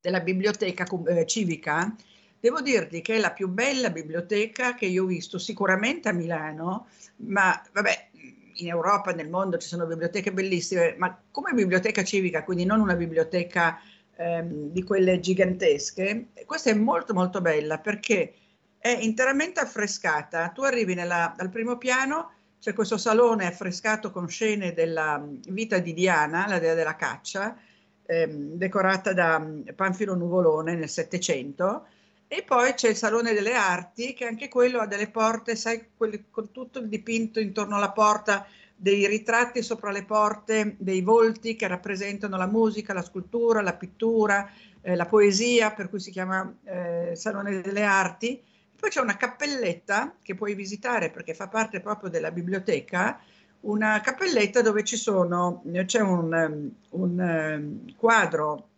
della 0.00 0.20
biblioteca 0.20 0.86
eh, 1.06 1.26
civica. 1.26 1.94
Devo 2.40 2.60
dirti 2.60 3.00
che 3.00 3.16
è 3.16 3.18
la 3.18 3.32
più 3.32 3.48
bella 3.48 3.90
biblioteca 3.90 4.74
che 4.74 4.86
io 4.86 5.02
ho 5.02 5.06
visto 5.06 5.38
sicuramente 5.38 6.08
a 6.08 6.12
Milano, 6.12 6.86
ma 7.16 7.60
vabbè, 7.72 8.08
in 8.58 8.68
Europa 8.68 9.12
nel 9.12 9.28
mondo 9.28 9.58
ci 9.58 9.68
sono 9.68 9.86
biblioteche 9.86 10.32
bellissime, 10.32 10.94
ma 10.96 11.20
come 11.30 11.52
biblioteca 11.52 12.02
civica, 12.02 12.44
quindi 12.44 12.64
non 12.64 12.80
una 12.80 12.94
biblioteca 12.94 13.80
ehm, 14.16 14.70
di 14.70 14.82
quelle 14.82 15.20
gigantesche, 15.20 16.28
questa 16.46 16.70
è 16.70 16.74
molto 16.74 17.14
molto 17.14 17.40
bella 17.40 17.78
perché 17.78 18.34
è 18.78 18.90
interamente 18.90 19.60
affrescata. 19.60 20.50
Tu 20.50 20.62
arrivi 20.62 20.94
nella, 20.94 21.34
al 21.36 21.50
primo 21.50 21.76
piano, 21.78 22.32
c'è 22.60 22.72
questo 22.72 22.96
salone 22.96 23.46
affrescato 23.46 24.10
con 24.10 24.28
scene 24.28 24.72
della 24.72 25.24
vita 25.48 25.78
di 25.78 25.92
Diana, 25.92 26.46
la 26.48 26.58
dea 26.58 26.74
della 26.74 26.96
caccia, 26.96 27.56
ehm, 28.06 28.54
decorata 28.54 29.12
da 29.12 29.44
Panfilo 29.74 30.14
Nuvolone 30.14 30.74
nel 30.74 30.88
Settecento 30.88 31.86
e 32.28 32.42
poi 32.42 32.74
c'è 32.74 32.90
il 32.90 32.96
Salone 32.96 33.32
delle 33.32 33.54
Arti, 33.54 34.12
che 34.12 34.26
anche 34.26 34.48
quello 34.48 34.80
ha 34.80 34.86
delle 34.86 35.08
porte, 35.08 35.56
sai, 35.56 35.88
quelli, 35.96 36.26
con 36.30 36.52
tutto 36.52 36.78
il 36.78 36.88
dipinto 36.88 37.40
intorno 37.40 37.76
alla 37.76 37.90
porta, 37.90 38.46
dei 38.76 39.06
ritratti 39.06 39.62
sopra 39.62 39.90
le 39.90 40.04
porte, 40.04 40.76
dei 40.78 41.00
volti 41.00 41.56
che 41.56 41.66
rappresentano 41.66 42.36
la 42.36 42.46
musica, 42.46 42.92
la 42.92 43.02
scultura, 43.02 43.62
la 43.62 43.74
pittura, 43.74 44.48
eh, 44.82 44.94
la 44.94 45.06
poesia, 45.06 45.72
per 45.72 45.88
cui 45.88 46.00
si 46.00 46.10
chiama 46.10 46.54
eh, 46.64 47.16
Salone 47.16 47.62
delle 47.62 47.82
Arti. 47.82 48.40
Poi 48.76 48.90
c'è 48.90 49.00
una 49.00 49.16
cappelletta 49.16 50.14
che 50.22 50.34
puoi 50.34 50.54
visitare 50.54 51.10
perché 51.10 51.32
fa 51.34 51.48
parte 51.48 51.80
proprio 51.80 52.10
della 52.10 52.30
biblioteca, 52.30 53.18
una 53.60 54.00
cappelletta 54.00 54.62
dove 54.62 54.84
ci 54.84 54.96
sono, 54.96 55.64
c'è 55.86 56.00
un, 56.00 56.70
un, 56.90 57.18
un 57.20 57.94
quadro 57.96 58.68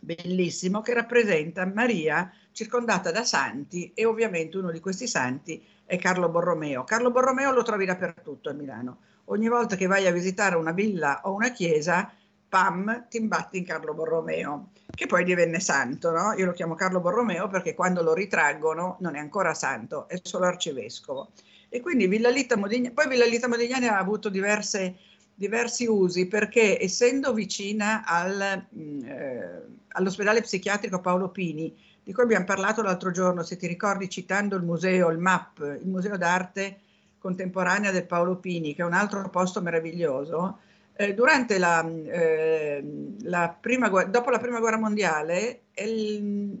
bellissimo 0.00 0.80
che 0.80 0.94
rappresenta 0.94 1.66
Maria 1.66 2.32
circondata 2.52 3.10
da 3.10 3.24
santi 3.24 3.92
e 3.94 4.04
ovviamente 4.04 4.56
uno 4.56 4.70
di 4.70 4.80
questi 4.80 5.06
santi 5.06 5.62
è 5.84 5.96
Carlo 5.98 6.28
Borromeo. 6.28 6.84
Carlo 6.84 7.10
Borromeo 7.10 7.52
lo 7.52 7.62
trovi 7.62 7.84
dappertutto 7.84 8.50
a 8.50 8.52
Milano. 8.52 8.98
Ogni 9.26 9.48
volta 9.48 9.76
che 9.76 9.86
vai 9.86 10.06
a 10.06 10.12
visitare 10.12 10.56
una 10.56 10.72
villa 10.72 11.20
o 11.24 11.34
una 11.34 11.50
chiesa, 11.50 12.10
pam, 12.48 13.06
ti 13.08 13.18
imbatti 13.18 13.58
in 13.58 13.64
Carlo 13.64 13.92
Borromeo, 13.92 14.70
che 14.94 15.06
poi 15.06 15.24
divenne 15.24 15.60
santo, 15.60 16.10
no? 16.10 16.32
Io 16.34 16.46
lo 16.46 16.52
chiamo 16.52 16.74
Carlo 16.74 17.00
Borromeo 17.00 17.48
perché 17.48 17.74
quando 17.74 18.02
lo 18.02 18.14
ritraggono 18.14 18.96
non 19.00 19.16
è 19.16 19.18
ancora 19.18 19.52
santo, 19.52 20.08
è 20.08 20.18
solo 20.22 20.46
arcivescovo. 20.46 21.30
E 21.68 21.80
quindi 21.80 22.06
Villa 22.06 22.30
Lita 22.30 22.56
Modignani, 22.56 22.94
poi 22.94 23.08
Villa 23.08 23.26
Lita 23.26 23.48
Modignani 23.48 23.88
ha 23.88 23.98
avuto 23.98 24.28
diverse, 24.28 24.96
diversi 25.36 25.86
usi 25.86 26.26
perché 26.26 26.82
essendo 26.82 27.34
vicina 27.34 28.04
al, 28.06 28.66
mm, 28.74 29.04
eh, 29.04 29.62
all'ospedale 29.88 30.40
psichiatrico 30.40 31.00
Paolo 31.00 31.28
Pini, 31.28 31.76
di 32.02 32.12
cui 32.12 32.22
abbiamo 32.22 32.46
parlato 32.46 32.82
l'altro 32.82 33.10
giorno, 33.10 33.42
se 33.42 33.56
ti 33.56 33.66
ricordi, 33.66 34.08
citando 34.08 34.56
il 34.56 34.62
museo, 34.62 35.10
il 35.10 35.18
MAP, 35.18 35.78
il 35.82 35.88
Museo 35.88 36.16
d'Arte 36.16 36.80
Contemporanea 37.18 37.90
del 37.90 38.06
Paolo 38.06 38.36
Pini, 38.36 38.74
che 38.74 38.82
è 38.82 38.84
un 38.84 38.92
altro 38.94 39.28
posto 39.28 39.60
meraviglioso. 39.60 40.60
Eh, 40.94 41.12
durante 41.12 41.58
la, 41.58 41.86
eh, 41.86 43.14
la 43.22 43.54
prima, 43.60 43.88
dopo 44.04 44.30
la 44.30 44.38
prima 44.38 44.60
guerra 44.60 44.78
mondiale, 44.78 45.62
il, 45.74 46.58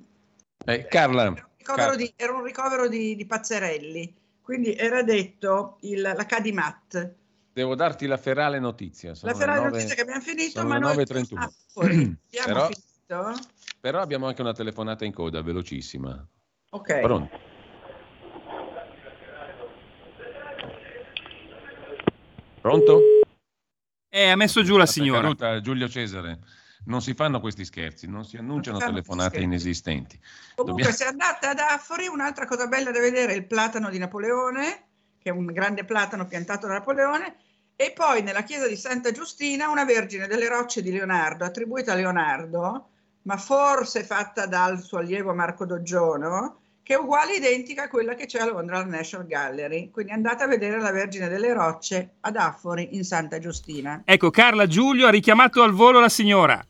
eh, 0.66 0.86
Carla, 1.62 1.84
era, 1.84 1.94
di, 1.94 2.12
era 2.16 2.34
un 2.34 2.42
ricovero 2.42 2.88
di, 2.88 3.16
di, 3.16 3.24
Pazzerelli, 3.24 4.14
quindi 4.42 4.74
era 4.74 5.02
detto 5.02 5.78
il, 5.82 6.00
la 6.00 6.26
Cadimat. 6.26 7.14
Devo 7.56 7.74
darti 7.74 8.06
la 8.06 8.18
ferale 8.18 8.58
notizia. 8.58 9.14
Sono 9.14 9.32
la 9.32 9.38
ferale 9.38 9.60
9, 9.60 9.70
notizia 9.70 9.94
che 9.94 10.02
abbiamo 10.02 10.20
finito, 10.20 10.62
ma 10.66 10.76
noi 10.76 10.94
9.31. 10.94 12.16
Però... 12.44 12.68
Capito? 12.68 13.34
Però 13.80 13.98
abbiamo 13.98 14.26
anche 14.26 14.42
una 14.42 14.52
telefonata 14.52 15.06
in 15.06 15.14
coda, 15.14 15.40
velocissima. 15.40 16.22
Ok. 16.72 17.00
Pronto? 17.00 17.38
Pronto? 22.60 23.00
Eh, 24.10 24.28
ha 24.28 24.36
messo 24.36 24.62
giù 24.62 24.76
la 24.76 24.84
signora. 24.84 25.22
caduta, 25.22 25.58
Giulio 25.62 25.88
Cesare. 25.88 26.40
Non 26.84 27.00
si 27.00 27.14
fanno 27.14 27.40
questi 27.40 27.64
scherzi, 27.64 28.06
non 28.06 28.26
si 28.26 28.36
annunciano 28.36 28.76
Non 28.80 28.88
telefonate 28.88 29.40
inesistenti. 29.40 30.20
Comunque, 30.56 30.84
Dobbiamo- 30.84 30.92
se 30.92 31.04
andate 31.04 31.46
ad 31.46 31.58
Affori, 31.58 32.06
un'altra 32.06 32.44
cosa 32.44 32.66
bella 32.66 32.90
da 32.90 33.00
vedere 33.00 33.32
è 33.32 33.36
il 33.36 33.46
platano 33.46 33.88
di 33.88 33.96
Napoleone, 33.96 34.88
che 35.18 35.30
è 35.30 35.32
un 35.32 35.46
grande 35.46 35.86
platano 35.86 36.26
piantato 36.26 36.66
da 36.66 36.74
Napoleone, 36.74 37.36
e 37.76 37.92
poi 37.94 38.22
nella 38.22 38.42
chiesa 38.42 38.66
di 38.66 38.76
Santa 38.76 39.12
Giustina 39.12 39.68
una 39.68 39.84
Vergine 39.84 40.26
delle 40.26 40.48
Rocce 40.48 40.80
di 40.82 40.90
Leonardo, 40.90 41.44
attribuita 41.44 41.92
a 41.92 41.96
Leonardo, 41.96 42.88
ma 43.22 43.36
forse 43.36 44.02
fatta 44.02 44.46
dal 44.46 44.80
suo 44.80 44.98
allievo 44.98 45.34
Marco 45.34 45.66
Doggiono, 45.66 46.60
che 46.82 46.94
è 46.94 46.98
uguale 46.98 47.34
e 47.34 47.36
identica 47.36 47.82
a 47.82 47.88
quella 47.88 48.14
che 48.14 48.26
c'è 48.26 48.38
a 48.38 48.46
Londra 48.46 48.78
alla 48.78 48.86
National 48.86 49.26
Gallery. 49.26 49.90
Quindi 49.90 50.12
andate 50.12 50.44
a 50.44 50.46
vedere 50.46 50.80
la 50.80 50.92
Vergine 50.92 51.28
delle 51.28 51.52
Rocce 51.52 52.14
ad 52.20 52.36
Affori 52.36 52.96
in 52.96 53.04
Santa 53.04 53.38
Giustina. 53.38 54.02
Ecco, 54.04 54.30
Carla 54.30 54.66
Giulio 54.66 55.06
ha 55.06 55.10
richiamato 55.10 55.62
al 55.62 55.72
volo 55.72 56.00
la 56.00 56.08
signora. 56.08 56.64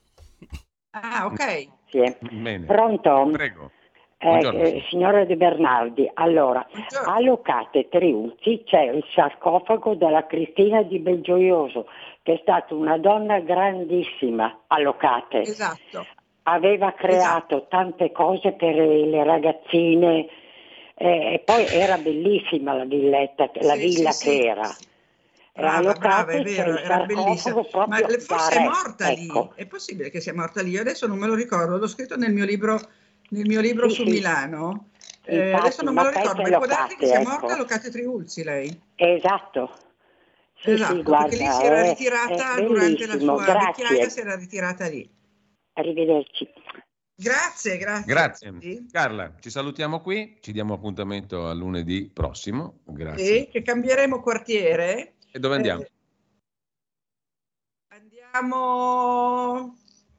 Ah, 0.91 1.27
ok. 1.27 1.69
Sì. 1.91 2.17
Bene. 2.33 2.65
Pronto? 2.65 3.29
Prego. 3.31 3.71
Eh, 4.19 4.39
eh, 4.39 4.85
signora 4.89 5.25
De 5.27 5.37
Bernardi, 5.37 6.11
allora, 6.15 6.67
Buongiorno. 6.71 7.13
a 7.13 7.21
Locate 7.21 7.89
Triuzzi 7.91 8.63
c'è 8.65 8.85
il 8.85 9.05
sarcofago 9.15 9.95
della 9.95 10.27
Cristina 10.27 10.83
di 10.83 10.99
Belgioioso, 10.99 11.87
che 12.23 12.35
è 12.35 12.39
stata 12.41 12.75
una 12.75 12.97
donna 12.97 13.41
grandissima 13.41 14.63
a 14.69 14.81
Locate. 14.81 15.41
Esatto. 15.43 16.07
Aveva 16.45 16.93
creato 16.93 17.67
tante 17.69 18.11
cose 18.13 18.53
per 18.53 18.75
le 18.75 19.23
ragazzine 19.23 20.27
eh, 20.95 21.35
e 21.35 21.43
poi 21.45 21.67
era 21.67 21.99
bellissima 21.99 22.73
la 22.73 22.85
villetta, 22.85 23.51
la 23.61 23.75
Sì, 23.75 23.79
villa 23.81 24.11
sì, 24.13 24.29
che 24.29 24.35
sì. 24.41 24.47
era. 24.47 24.77
Brava, 25.53 25.93
brava, 25.93 26.33
è 26.33 26.43
vero, 26.43 26.77
era 26.79 27.05
proprio 27.05 27.25
Ma 27.87 27.97
forse 28.19 28.59
è 28.59 28.63
morta 28.63 29.11
ecco. 29.11 29.53
lì. 29.57 29.63
È 29.63 29.67
possibile 29.67 30.11
che 30.11 30.21
sia 30.21 30.35
morta 30.35 30.63
lì. 30.63 30.77
Adesso 30.77 31.07
non 31.07 31.19
me 31.19 31.27
lo 31.27 31.35
ricordo. 31.35 31.77
L'ho 31.79 31.87
scritto 31.87 32.17
nel 32.17 32.33
mio 32.33 32.45
libro, 32.45 32.79
nel 33.31 33.47
mio 33.47 33.61
libro 33.61 33.89
Sì, 33.89 33.95
su 33.97 34.05
sì. 34.05 34.11
Milano. 34.11 34.91
Eh, 35.25 35.47
Infatti, 35.47 35.61
adesso 35.67 35.83
non 35.83 35.95
me 35.95 36.03
lo 36.05 36.11
ricordo, 36.11 36.43
ma 36.43 36.57
può 36.57 36.67
darsi 36.67 36.97
che 36.97 37.07
sia 37.07 37.19
Locate, 37.19 37.31
morta 37.31 37.47
a 37.47 37.51
ecco. 37.51 37.59
Locate 37.63 37.91
Triulzi 37.91 38.45
lei. 38.45 38.81
Esatto. 38.95 39.79
Sì, 40.59 40.71
esatto, 40.71 40.95
sì, 40.97 41.03
guarda, 41.03 41.27
perché 41.29 41.45
lì 41.45 41.51
si 41.51 41.63
era 41.65 41.83
è- 41.83 41.89
ritirata 41.89 42.55
è 42.57 42.65
durante 42.65 43.07
la 43.07 43.19
sua 43.19 43.45
Grazie. 43.45 43.85
vecchiaia, 43.85 44.09
si 44.09 44.21
era 44.21 44.37
ritirata 44.37 44.87
lì. 44.89 45.11
Arrivederci. 45.75 46.49
Grazie, 47.19 47.77
grazie. 47.79 48.13
Grazie. 48.13 48.55
Sì. 48.61 48.87
Carla, 48.91 49.35
ci 49.41 49.51
salutiamo 49.51 50.01
qui, 50.01 50.39
ci 50.41 50.53
diamo 50.53 50.75
appuntamento 50.75 51.47
a 51.47 51.53
lunedì 51.55 52.11
prossimo. 52.13 52.81
Grazie. 52.85 53.25
Sì, 53.25 53.49
che 53.51 53.63
cambieremo 53.63 54.21
quartiere. 54.21 55.15
E 55.33 55.39
dove 55.39 55.57
andiamo? 55.57 55.83
Eh, 55.83 55.91
andiamo. 57.89 59.77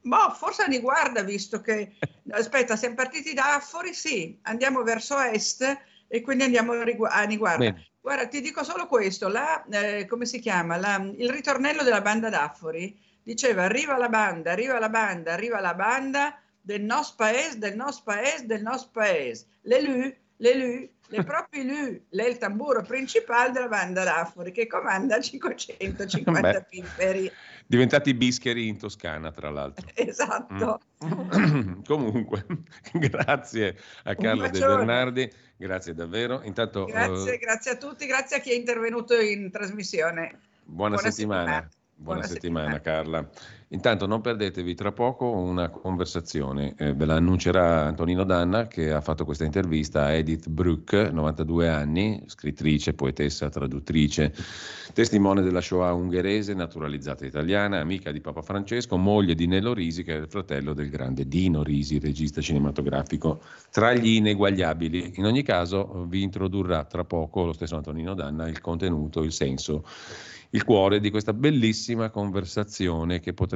Boh, 0.08 0.30
forse 0.30 0.62
a 0.62 0.66
Niguarda, 0.66 1.22
visto 1.22 1.60
che. 1.60 1.96
Aspetta, 2.30 2.76
siamo 2.76 2.94
partiti 2.94 3.34
da 3.34 3.56
Affori, 3.56 3.92
sì, 3.92 4.38
andiamo 4.42 4.82
verso 4.82 5.18
est 5.20 5.80
e 6.08 6.20
quindi 6.22 6.44
andiamo 6.44 6.72
a 6.72 6.82
Rigu- 6.82 7.08
a 7.10 7.22
Niguarda. 7.24 7.58
Bene. 7.58 7.86
Guarda, 8.00 8.26
ti 8.26 8.40
dico 8.40 8.64
solo 8.64 8.86
questo: 8.86 9.28
la, 9.28 9.62
eh, 9.66 10.06
come 10.06 10.24
si 10.24 10.38
chiama? 10.40 10.76
La- 10.78 10.96
il 11.14 11.28
ritornello 11.28 11.82
della 11.82 12.00
banda 12.00 12.30
d'Affori 12.30 12.98
diceva: 13.22 13.64
Arriva 13.64 13.98
la 13.98 14.08
banda, 14.08 14.50
arriva 14.52 14.78
la 14.78 14.88
banda, 14.88 15.34
arriva 15.34 15.60
la 15.60 15.74
banda 15.74 16.40
del 16.58 16.82
nostro 16.82 17.16
paese, 17.16 17.58
del 17.58 17.76
nostro 17.76 18.04
paese, 18.04 18.46
del 18.46 18.62
nostro 18.62 18.90
paese. 18.92 19.46
Le 19.62 19.82
lu, 19.82 20.88
le 21.08 21.24
proprie 21.24 21.62
lu, 21.62 22.00
lei 22.10 22.26
è 22.26 22.30
il 22.30 22.38
tamburo 22.38 22.82
principale 22.82 23.50
della 23.50 23.68
banda 23.68 24.04
d'Affori 24.04 24.52
che 24.52 24.66
comanda 24.66 25.20
550 25.20 26.40
Beh. 26.40 26.66
pifferi. 26.68 27.30
Diventati 27.66 28.14
bischeri 28.14 28.68
in 28.68 28.78
Toscana, 28.78 29.30
tra 29.30 29.50
l'altro. 29.50 29.86
Esatto. 29.94 30.80
Mm. 31.04 31.82
Comunque, 31.86 32.46
grazie 32.92 33.76
a 34.04 34.14
Carla 34.14 34.48
De. 34.48 34.58
Bernardi, 34.58 35.32
grazie 35.56 35.94
davvero. 35.94 36.42
Intanto, 36.42 36.84
Grazie, 36.84 37.34
eh, 37.34 37.38
grazie 37.38 37.72
a 37.72 37.76
tutti, 37.76 38.06
grazie 38.06 38.36
a 38.36 38.40
chi 38.40 38.50
è 38.50 38.54
intervenuto 38.54 39.18
in 39.18 39.50
trasmissione. 39.50 40.40
buona, 40.64 40.94
buona 40.94 41.10
settimana. 41.10 41.40
settimana. 41.40 41.68
Buona, 42.00 42.20
Buona 42.20 42.32
settimana, 42.32 42.72
settimana. 42.72 42.80
Carla. 42.80 43.30
Intanto 43.70 44.06
non 44.06 44.22
perdetevi 44.22 44.74
tra 44.74 44.92
poco 44.92 45.26
una 45.26 45.68
conversazione, 45.68 46.74
eh, 46.78 46.94
ve 46.94 47.04
la 47.04 47.16
annuncerà 47.16 47.84
Antonino 47.84 48.24
Danna 48.24 48.66
che 48.66 48.90
ha 48.90 49.02
fatto 49.02 49.26
questa 49.26 49.44
intervista 49.44 50.04
a 50.04 50.12
Edith 50.12 50.48
Bruck, 50.48 50.94
92 50.94 51.68
anni, 51.68 52.22
scrittrice, 52.24 52.94
poetessa, 52.94 53.50
traduttrice, 53.50 54.32
testimone 54.94 55.42
della 55.42 55.60
Shoah 55.60 55.92
ungherese, 55.92 56.54
naturalizzata 56.54 57.26
italiana, 57.26 57.78
amica 57.78 58.10
di 58.10 58.22
Papa 58.22 58.40
Francesco, 58.40 58.96
moglie 58.96 59.34
di 59.34 59.46
Nello 59.46 59.74
Risi 59.74 60.02
che 60.02 60.14
è 60.14 60.18
il 60.18 60.28
fratello 60.28 60.72
del 60.72 60.88
grande 60.88 61.28
Dino 61.28 61.62
Risi, 61.62 61.98
regista 61.98 62.40
cinematografico, 62.40 63.42
tra 63.70 63.92
gli 63.92 64.14
ineguagliabili. 64.14 65.12
In 65.16 65.26
ogni 65.26 65.42
caso 65.42 66.06
vi 66.08 66.22
introdurrà 66.22 66.84
tra 66.84 67.04
poco 67.04 67.44
lo 67.44 67.52
stesso 67.52 67.76
Antonino 67.76 68.14
Danna 68.14 68.48
il 68.48 68.62
contenuto, 68.62 69.22
il 69.22 69.32
senso 69.32 69.84
il 70.50 70.64
cuore 70.64 70.98
di 70.98 71.10
questa 71.10 71.34
bellissima 71.34 72.08
conversazione 72.08 73.20
che 73.20 73.34